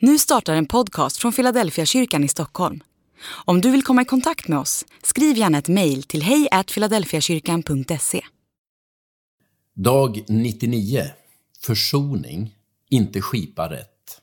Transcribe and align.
Nu 0.00 0.18
startar 0.18 0.54
en 0.54 0.66
podcast 0.66 1.16
från 1.16 1.32
Philadelphia 1.32 1.86
kyrkan 1.86 2.24
i 2.24 2.28
Stockholm. 2.28 2.80
Om 3.44 3.60
du 3.60 3.70
vill 3.70 3.82
komma 3.82 4.02
i 4.02 4.04
kontakt 4.04 4.48
med 4.48 4.58
oss, 4.58 4.84
skriv 5.02 5.36
gärna 5.36 5.58
ett 5.58 5.68
mejl 5.68 6.02
till 6.02 6.22
hejfiladelfiakyrkan.se. 6.22 8.20
Dag 9.74 10.24
99. 10.28 11.04
Försoning, 11.60 12.54
inte 12.88 13.20
skipa 13.20 13.70
rätt. 13.70 14.20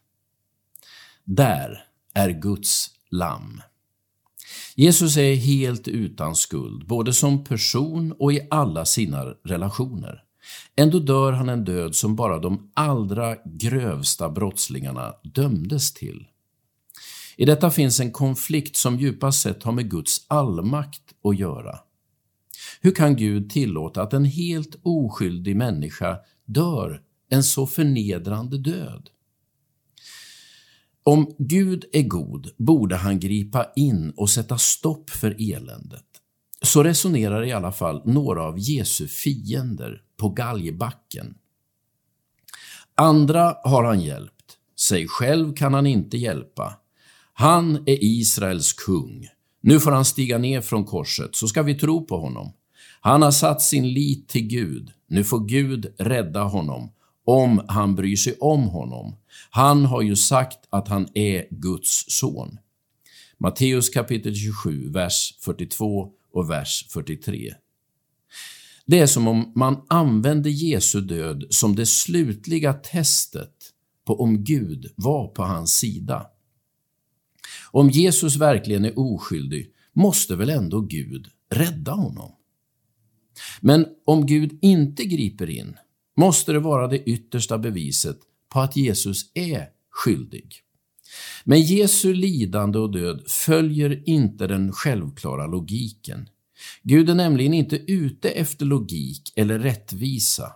Där 1.23 1.85
är 2.13 2.29
Guds 2.29 2.89
lamm. 3.11 3.61
Jesus 4.75 5.17
är 5.17 5.35
helt 5.35 5.87
utan 5.87 6.35
skuld, 6.35 6.87
både 6.87 7.13
som 7.13 7.43
person 7.43 8.15
och 8.19 8.33
i 8.33 8.47
alla 8.49 8.85
sina 8.85 9.23
relationer. 9.23 10.24
Ändå 10.75 10.99
dör 10.99 11.31
han 11.31 11.49
en 11.49 11.65
död 11.65 11.95
som 11.95 12.15
bara 12.15 12.39
de 12.39 12.71
allra 12.73 13.35
grövsta 13.45 14.29
brottslingarna 14.29 15.13
dömdes 15.23 15.93
till. 15.93 16.27
I 17.37 17.45
detta 17.45 17.71
finns 17.71 17.99
en 17.99 18.11
konflikt 18.11 18.75
som 18.75 18.99
djupast 18.99 19.41
sett 19.41 19.63
har 19.63 19.71
med 19.71 19.91
Guds 19.91 20.25
allmakt 20.27 21.01
att 21.23 21.39
göra. 21.39 21.79
Hur 22.81 22.91
kan 22.91 23.15
Gud 23.15 23.49
tillåta 23.49 24.01
att 24.01 24.13
en 24.13 24.25
helt 24.25 24.75
oskyldig 24.83 25.55
människa 25.55 26.17
dör 26.45 27.01
en 27.29 27.43
så 27.43 27.67
förnedrande 27.67 28.57
död? 28.57 29.09
Om 31.03 31.35
Gud 31.37 31.85
är 31.93 32.03
god 32.03 32.49
borde 32.57 32.95
han 32.95 33.19
gripa 33.19 33.65
in 33.75 34.13
och 34.17 34.29
sätta 34.29 34.57
stopp 34.57 35.09
för 35.09 35.53
eländet. 35.53 36.05
Så 36.61 36.83
resonerar 36.83 37.45
i 37.45 37.51
alla 37.51 37.71
fall 37.71 38.01
några 38.05 38.43
av 38.43 38.59
Jesu 38.59 39.07
fiender 39.07 40.01
på 40.17 40.29
galgbacken. 40.29 41.35
Andra 42.95 43.57
har 43.63 43.83
han 43.83 44.01
hjälpt, 44.01 44.57
sig 44.79 45.07
själv 45.07 45.53
kan 45.53 45.73
han 45.73 45.87
inte 45.87 46.17
hjälpa. 46.17 46.73
Han 47.33 47.75
är 47.75 47.97
Israels 48.03 48.73
kung. 48.73 49.27
Nu 49.61 49.79
får 49.79 49.91
han 49.91 50.05
stiga 50.05 50.37
ner 50.37 50.61
från 50.61 50.85
korset, 50.85 51.35
så 51.35 51.47
ska 51.47 51.63
vi 51.63 51.75
tro 51.75 52.05
på 52.05 52.17
honom. 52.17 52.53
Han 53.01 53.21
har 53.21 53.31
satt 53.31 53.61
sin 53.61 53.93
lit 53.93 54.29
till 54.29 54.47
Gud. 54.47 54.91
Nu 55.07 55.23
får 55.23 55.39
Gud 55.39 55.93
rädda 55.97 56.43
honom, 56.43 56.91
om 57.25 57.65
han 57.67 57.95
bryr 57.95 58.15
sig 58.15 58.37
om 58.39 58.63
honom. 58.63 59.15
Han 59.49 59.85
har 59.85 60.01
ju 60.01 60.15
sagt 60.15 60.59
att 60.69 60.87
han 60.87 61.07
är 61.13 61.47
Guds 61.49 62.05
son. 62.07 62.57
Matteus 63.37 63.89
kapitel 63.89 64.35
27, 64.35 64.89
vers 64.89 65.37
42 65.41 66.09
och 66.33 66.49
vers 66.49 66.87
43. 66.89 67.53
Det 68.85 68.99
är 68.99 69.07
som 69.07 69.27
om 69.27 69.51
man 69.55 69.81
använde 69.89 70.49
Jesu 70.49 71.01
död 71.01 71.45
som 71.49 71.75
det 71.75 71.85
slutliga 71.85 72.73
testet 72.73 73.55
på 74.05 74.21
om 74.21 74.43
Gud 74.43 74.91
var 74.95 75.27
på 75.27 75.43
hans 75.43 75.77
sida. 75.77 76.27
Om 77.71 77.89
Jesus 77.89 78.35
verkligen 78.35 78.85
är 78.85 78.99
oskyldig 78.99 79.71
måste 79.93 80.35
väl 80.35 80.49
ändå 80.49 80.81
Gud 80.81 81.27
rädda 81.51 81.91
honom? 81.91 82.31
Men 83.61 83.85
om 84.05 84.25
Gud 84.25 84.59
inte 84.61 85.05
griper 85.05 85.49
in 85.49 85.77
måste 86.17 86.51
det 86.51 86.59
vara 86.59 86.87
det 86.87 87.03
yttersta 87.03 87.57
beviset 87.57 88.19
på 88.49 88.59
att 88.59 88.75
Jesus 88.75 89.31
är 89.33 89.69
skyldig. 89.91 90.53
Men 91.43 91.61
Jesu 91.61 92.13
lidande 92.13 92.79
och 92.79 92.91
död 92.91 93.23
följer 93.27 94.09
inte 94.09 94.47
den 94.47 94.71
självklara 94.71 95.47
logiken. 95.47 96.29
Gud 96.83 97.09
är 97.09 97.15
nämligen 97.15 97.53
inte 97.53 97.91
ute 97.91 98.29
efter 98.29 98.65
logik 98.65 99.33
eller 99.35 99.59
rättvisa, 99.59 100.55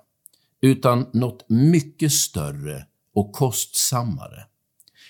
utan 0.61 1.09
något 1.13 1.49
mycket 1.49 2.11
större 2.11 2.85
och 3.13 3.33
kostsammare. 3.33 4.45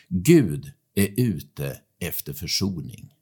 Gud 0.08 0.72
är 0.96 1.20
ute 1.20 1.82
efter 2.00 2.34
försoning. 2.34 3.14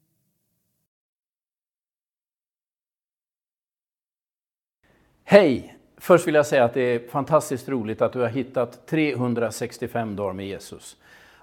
Hej! 5.24 5.74
Först 5.96 6.26
vill 6.26 6.34
jag 6.34 6.46
säga 6.46 6.64
att 6.64 6.74
det 6.74 6.80
är 6.80 7.08
fantastiskt 7.08 7.68
roligt 7.68 8.02
att 8.02 8.12
du 8.12 8.20
har 8.20 8.28
hittat 8.28 8.86
365 8.86 10.16
dagar 10.16 10.32
med 10.32 10.46
Jesus. 10.46 10.96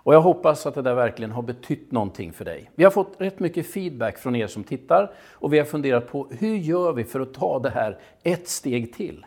Och 0.06 0.14
jag 0.14 0.22
hoppas 0.22 0.66
att 0.66 0.76
det 0.76 0.82
där 0.82 0.96
verkligen 0.96 1.32
har 1.32 1.42
betytt 1.42 1.92
någonting 1.92 2.34
för 2.34 2.46
dig. 2.46 2.72
Vi 2.76 2.84
har 2.84 2.92
fått 2.92 3.16
rätt 3.18 3.40
mycket 3.40 3.68
feedback 3.68 4.18
från 4.18 4.36
er 4.36 4.48
som 4.48 4.64
tittar 4.64 5.12
och 5.32 5.54
vi 5.54 5.58
har 5.58 5.66
funderat 5.66 6.08
på 6.08 6.28
hur 6.40 6.56
gör 6.56 6.94
vi 6.94 7.04
för 7.04 7.20
att 7.20 7.34
ta 7.34 7.60
det 7.60 7.70
här 7.70 8.00
ett 8.24 8.48
steg 8.48 8.94
till? 8.94 9.26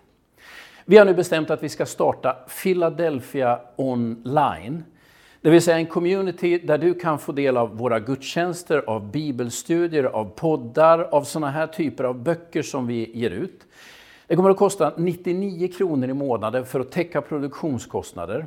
Vi 0.84 0.96
har 0.96 1.04
nu 1.04 1.14
bestämt 1.14 1.50
att 1.50 1.62
vi 1.62 1.68
ska 1.68 1.86
starta 1.86 2.36
Philadelphia 2.62 3.60
online. 3.76 4.84
Det 5.40 5.50
vill 5.50 5.62
säga 5.62 5.76
en 5.76 5.86
community 5.86 6.58
där 6.58 6.78
du 6.78 6.94
kan 6.94 7.18
få 7.18 7.32
del 7.32 7.56
av 7.56 7.76
våra 7.76 8.00
gudstjänster, 8.00 8.82
av 8.86 9.10
bibelstudier, 9.10 10.04
av 10.04 10.24
poddar, 10.24 10.98
av 10.98 11.22
sådana 11.22 11.50
här 11.50 11.66
typer 11.66 12.04
av 12.04 12.22
böcker 12.22 12.62
som 12.62 12.86
vi 12.86 13.18
ger 13.18 13.30
ut. 13.30 13.66
Det 14.26 14.36
kommer 14.36 14.50
att 14.50 14.56
kosta 14.56 14.92
99 14.96 15.68
kronor 15.68 16.08
i 16.08 16.14
månaden 16.14 16.66
för 16.66 16.80
att 16.80 16.90
täcka 16.90 17.20
produktionskostnader. 17.20 18.46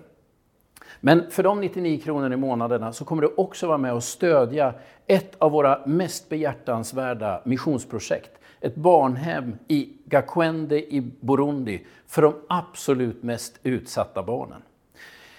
Men 1.00 1.31
för 1.31 1.44
de 1.44 1.62
99 1.62 2.02
kronor 2.02 2.34
i 2.34 2.38
månaderna 2.38 2.94
så 2.94 3.06
kommer 3.06 3.22
du 3.22 3.34
också 3.38 3.68
vara 3.68 3.78
med 3.78 3.94
och 3.94 4.03
stödja 4.03 4.74
ett 5.07 5.35
av 5.38 5.52
våra 5.52 5.81
mest 5.85 6.29
behjärtansvärda 6.29 7.41
missionsprojekt. 7.46 8.31
Ett 8.62 8.75
barnhem 8.75 9.56
i 9.68 9.90
Gakwende 10.06 10.94
i 10.94 11.01
Burundi 11.19 11.85
för 12.07 12.22
de 12.22 12.34
absolut 12.50 13.24
mest 13.24 13.59
utsatta 13.63 14.24
barnen. 14.24 14.62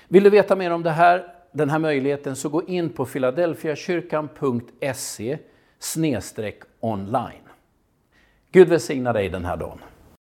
Vill 0.09 0.25
du 0.25 0.31
veta 0.31 0.57
mer 0.57 0.71
om 0.71 0.83
det 0.83 0.91
här, 0.91 1.35
den 1.53 1.71
här 1.71 1.79
möjligheten 1.79 2.37
så 2.37 2.49
gå 2.49 2.63
in 2.63 2.91
på 2.91 3.07
filadelfiakyrkan.se 3.07 5.39
online. 6.81 7.43
Gud 8.53 8.69
välsigna 8.69 9.13
dig 9.13 9.29
den 9.29 9.45
här 9.45 9.57
dagen. 9.57 9.79